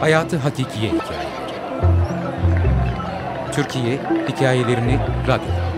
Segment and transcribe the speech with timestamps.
[0.00, 1.30] Hayatı Hakikiye Hikayeleri
[3.52, 3.98] Türkiye
[4.28, 4.98] hikayelerini
[5.28, 5.70] radyoda.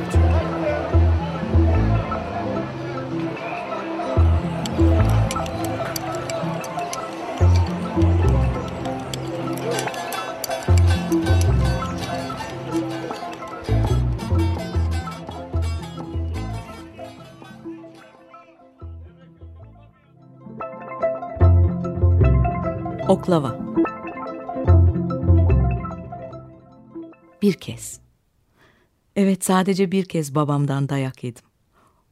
[23.08, 23.72] Oklava
[27.42, 28.00] Bir kez.
[29.16, 31.44] Evet sadece bir kez babamdan dayak yedim.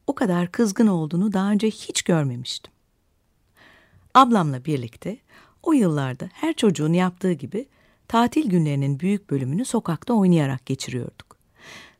[0.07, 2.73] O kadar kızgın olduğunu daha önce hiç görmemiştim.
[4.13, 5.17] Ablamla birlikte
[5.63, 7.67] o yıllarda her çocuğun yaptığı gibi
[8.07, 11.37] tatil günlerinin büyük bölümünü sokakta oynayarak geçiriyorduk.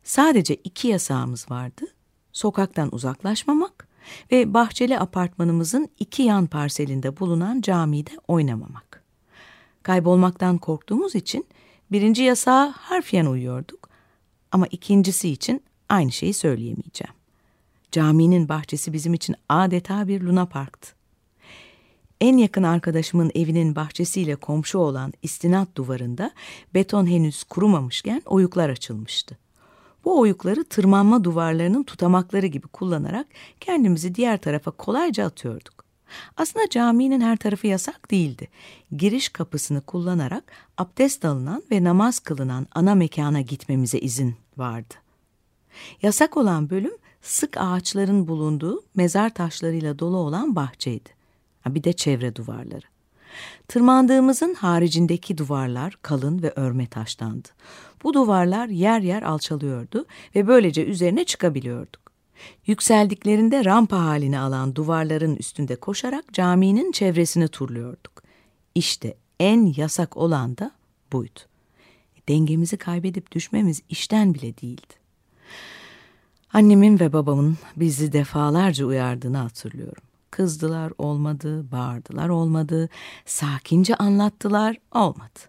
[0.04, 1.85] Sadece iki yasağımız vardı.
[2.32, 3.88] Sokaktan uzaklaşmamak
[4.32, 9.04] ve bahçeli apartmanımızın iki yan parselinde bulunan camide oynamamak.
[9.84, 11.45] Kaybolmaktan korktuğumuz için
[11.92, 13.90] birinci yasağa harfiyen uyuyorduk
[14.52, 17.14] ama ikincisi için aynı şeyi söyleyemeyeceğim.
[17.92, 20.92] Caminin bahçesi bizim için adeta bir luna parktı.
[22.22, 26.32] En yakın arkadaşımın evinin bahçesiyle komşu olan istinat duvarında
[26.74, 29.38] beton henüz kurumamışken oyuklar açılmıştı.
[30.06, 33.28] Bu oyukları tırmanma duvarlarının tutamakları gibi kullanarak
[33.60, 35.80] kendimizi diğer tarafa kolayca atıyorduk.
[36.37, 38.48] Aslında caminin her tarafı yasak değildi.
[38.98, 40.43] Giriş kapısını kullanarak
[40.77, 44.93] abdest alınan ve namaz kılınan ana mekana gitmemize izin vardı.
[46.01, 51.09] Yasak olan bölüm sık ağaçların bulunduğu mezar taşlarıyla dolu olan bahçeydi.
[51.67, 52.85] Bir de çevre duvarları.
[53.67, 57.48] Tırmandığımızın haricindeki duvarlar kalın ve örme taştandı.
[58.04, 62.01] Bu duvarlar yer yer alçalıyordu ve böylece üzerine çıkabiliyorduk.
[62.66, 68.24] Yükseldiklerinde rampa halini alan duvarların üstünde koşarak caminin çevresini turluyorduk.
[68.75, 70.72] İşte en yasak olan da
[71.13, 71.40] buydu.
[72.30, 74.94] Dengemizi kaybedip düşmemiz işten bile değildi.
[76.53, 80.03] Annemin ve babamın bizi defalarca uyardığını hatırlıyorum.
[80.31, 82.90] Kızdılar olmadı, bağırdılar olmadı,
[83.25, 85.40] sakince anlattılar olmadı.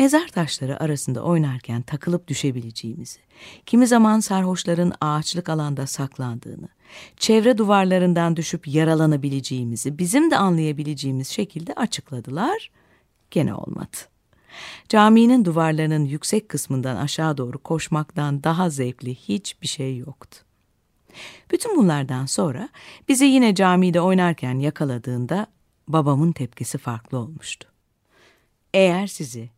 [0.00, 3.20] Mezar taşları arasında oynarken takılıp düşebileceğimizi,
[3.66, 6.68] kimi zaman sarhoşların ağaçlık alanda saklandığını,
[7.16, 12.70] çevre duvarlarından düşüp yaralanabileceğimizi bizim de anlayabileceğimiz şekilde açıkladılar.
[13.30, 13.96] Gene olmadı.
[14.88, 20.38] Caminin duvarlarının yüksek kısmından aşağı doğru koşmaktan daha zevkli hiçbir şey yoktu.
[21.50, 22.68] Bütün bunlardan sonra
[23.08, 25.46] bizi yine camide oynarken yakaladığında
[25.88, 27.68] babamın tepkisi farklı olmuştu.
[28.74, 29.50] Eğer sizi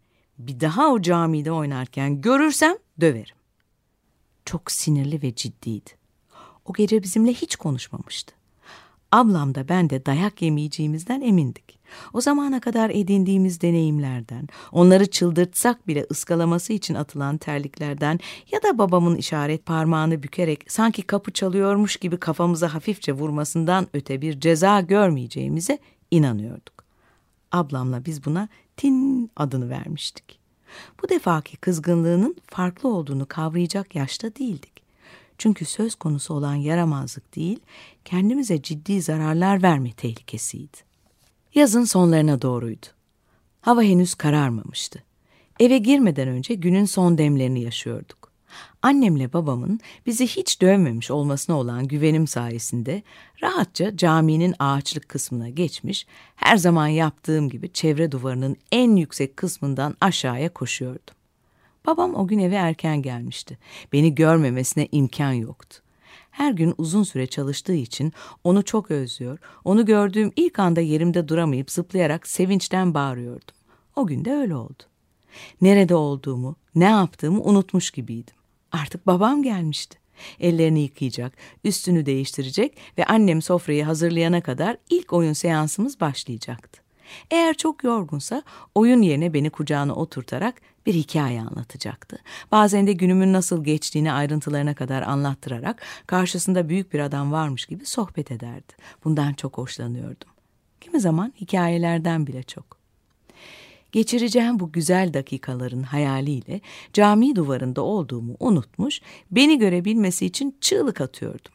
[0.46, 3.36] bir daha o camide oynarken görürsem döverim.
[4.44, 5.90] Çok sinirli ve ciddiydi.
[6.64, 8.34] O gece bizimle hiç konuşmamıştı.
[9.12, 11.78] Ablam da ben de dayak yemeyeceğimizden emindik.
[12.12, 18.20] O zamana kadar edindiğimiz deneyimlerden, onları çıldırtsak bile ıskalaması için atılan terliklerden
[18.52, 24.40] ya da babamın işaret parmağını bükerek sanki kapı çalıyormuş gibi kafamıza hafifçe vurmasından öte bir
[24.40, 25.78] ceza görmeyeceğimize
[26.10, 26.84] inanıyorduk.
[27.52, 30.38] Ablamla biz buna Tin adını vermiştik.
[31.02, 34.82] Bu defaki kızgınlığının farklı olduğunu kavrayacak yaşta değildik.
[35.38, 37.60] Çünkü söz konusu olan yaramazlık değil,
[38.04, 40.76] kendimize ciddi zararlar verme tehlikesiydi.
[41.54, 42.86] Yazın sonlarına doğruydu.
[43.60, 45.02] Hava henüz kararmamıştı.
[45.60, 48.21] Eve girmeden önce günün son demlerini yaşıyorduk.
[48.82, 53.02] Annemle babamın bizi hiç dövmemiş olmasına olan güvenim sayesinde
[53.42, 60.48] rahatça caminin ağaçlık kısmına geçmiş, her zaman yaptığım gibi çevre duvarının en yüksek kısmından aşağıya
[60.48, 61.14] koşuyordum.
[61.86, 63.58] Babam o gün eve erken gelmişti.
[63.92, 65.78] Beni görmemesine imkan yoktu.
[66.30, 68.12] Her gün uzun süre çalıştığı için
[68.44, 73.54] onu çok özlüyor, onu gördüğüm ilk anda yerimde duramayıp zıplayarak sevinçten bağırıyordum.
[73.96, 74.82] O gün de öyle oldu.
[75.60, 78.34] Nerede olduğumu, ne yaptığımı unutmuş gibiydim.
[78.72, 79.98] Artık babam gelmişti.
[80.40, 81.32] Ellerini yıkayacak,
[81.64, 86.82] üstünü değiştirecek ve annem sofrayı hazırlayana kadar ilk oyun seansımız başlayacaktı.
[87.30, 88.42] Eğer çok yorgunsa
[88.74, 92.18] oyun yerine beni kucağına oturtarak bir hikaye anlatacaktı.
[92.52, 98.30] Bazen de günümün nasıl geçtiğini ayrıntılarına kadar anlattırarak karşısında büyük bir adam varmış gibi sohbet
[98.30, 98.72] ederdi.
[99.04, 100.28] Bundan çok hoşlanıyordum.
[100.80, 102.81] Kimi zaman hikayelerden bile çok.
[103.92, 106.60] Geçireceğim bu güzel dakikaların hayaliyle
[106.92, 109.00] cami duvarında olduğumu unutmuş,
[109.30, 111.52] beni görebilmesi için çığlık atıyordum.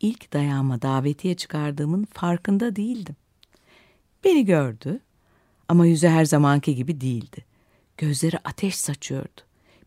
[0.00, 3.16] İlk dayağıma davetiye çıkardığımın farkında değildim.
[4.24, 5.00] Beni gördü
[5.68, 7.44] ama yüzü her zamanki gibi değildi.
[7.96, 9.40] Gözleri ateş saçıyordu.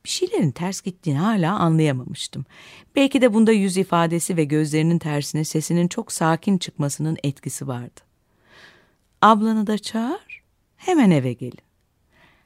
[0.06, 2.46] Bir şeylerin ters gittiğini hala anlayamamıştım.
[2.96, 8.02] Belki de bunda yüz ifadesi ve gözlerinin tersine sesinin çok sakin çıkmasının etkisi vardı.
[9.22, 10.31] Ablanı da çağır,
[10.86, 11.60] hemen eve gelin.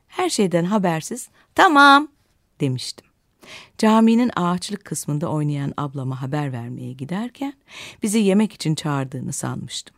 [0.07, 2.07] her şeyden habersiz tamam
[2.59, 3.07] demiştim.
[3.77, 7.53] Caminin ağaçlık kısmında oynayan ablama haber vermeye giderken
[8.03, 9.95] bizi yemek için çağırdığını sanmıştım.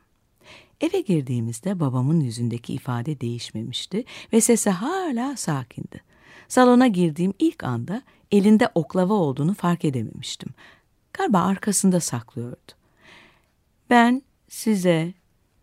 [0.81, 4.03] Eve girdiğimizde babamın yüzündeki ifade değişmemişti
[4.33, 6.01] ve sesi hala sakindi.
[6.47, 8.01] Salona girdiğim ilk anda
[8.31, 10.49] elinde oklava olduğunu fark edememiştim.
[11.13, 12.71] Galiba arkasında saklıyordu.
[13.89, 15.13] Ben size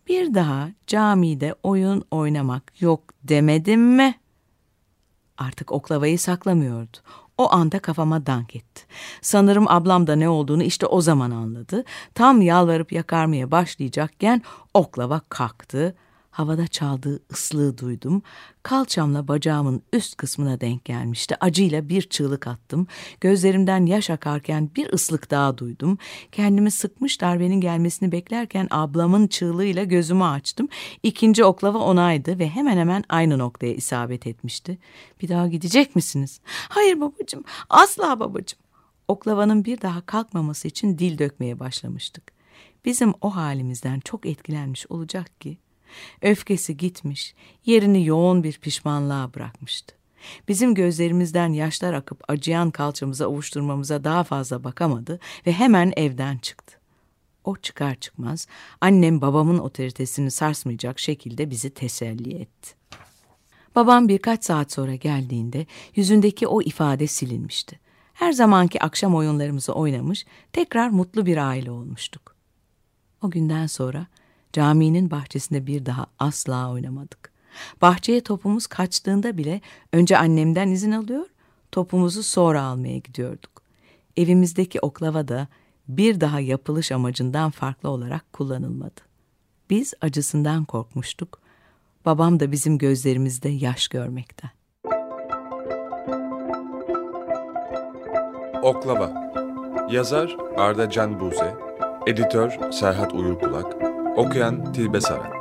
[0.09, 4.15] bir daha camide oyun oynamak yok demedim mi?
[5.39, 6.97] Artık oklavayı saklamıyordu.
[7.39, 8.83] O anda kafama dank etti.
[9.23, 11.85] Sanırım ablam da ne olduğunu işte o zaman anladı.
[12.15, 14.43] Tam yalvarıp yakarmaya başlayacakken
[14.75, 15.95] oklava kalktı.
[16.35, 18.23] Havada çaldığı ıslığı duydum.
[18.63, 21.37] Kalçamla bacağımın üst kısmına denk gelmişti.
[21.41, 22.87] Acıyla bir çığlık attım.
[23.21, 25.99] Gözlerimden yaş akarken bir ıslık daha duydum.
[26.33, 30.69] Kendimi sıkmış darbenin gelmesini beklerken ablamın çığlığıyla gözümü açtım.
[31.03, 34.79] İkinci oklava onaydı ve hemen hemen aynı noktaya isabet etmişti.
[35.23, 36.41] Bir daha gidecek misiniz?
[36.69, 38.61] Hayır babacığım, asla babacığım.
[39.09, 42.33] Oklavanın bir daha kalkmaması için dil dökmeye başlamıştık.
[42.85, 45.59] Bizim o halimizden çok etkilenmiş olacak ki
[46.23, 47.35] Öfkesi gitmiş,
[47.65, 49.95] yerini yoğun bir pişmanlığa bırakmıştı.
[50.49, 56.79] Bizim gözlerimizden yaşlar akıp acıyan kalçamıza ovuşturmamıza daha fazla bakamadı ve hemen evden çıktı.
[57.45, 58.47] O çıkar çıkmaz
[58.81, 62.75] annem babamın otoritesini sarsmayacak şekilde bizi teselli etti.
[63.75, 65.67] Babam birkaç saat sonra geldiğinde
[65.97, 67.81] yüzündeki o ifade silinmişti.
[68.15, 72.35] Her zamanki akşam oyunlarımızı oynamış, tekrar mutlu bir aile olmuştuk.
[73.23, 74.07] O günden sonra
[74.55, 77.33] Caminin bahçesinde bir daha asla oynamadık.
[77.83, 79.61] Bahçeye topumuz kaçtığında bile
[79.93, 81.27] önce annemden izin alıyor,
[81.73, 83.63] topumuzu sonra almaya gidiyorduk.
[84.17, 85.49] Evimizdeki oklava da
[85.89, 89.01] bir daha yapılış amacından farklı olarak kullanılmadı.
[89.71, 91.41] Biz acısından korkmuştuk.
[92.05, 94.51] Babam da bizim gözlerimizde yaş görmekten.
[98.63, 99.35] Oklava
[99.91, 101.55] Yazar Arda Can Buze
[102.07, 105.35] Editör Serhat Uyurkulak Okuyan Tilbe Saran.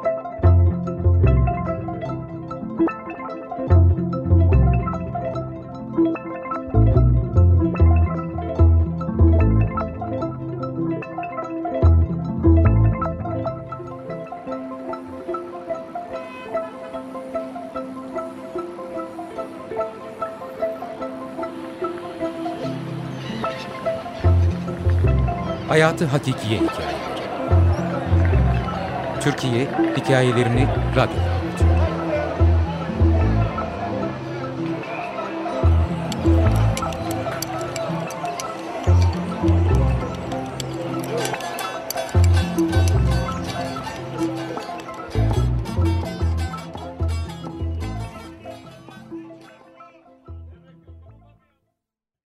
[25.69, 27.12] Hayatı Hakikiye Hikayeleri
[29.23, 29.67] Türkiye
[29.97, 31.32] hikayelerini radyoda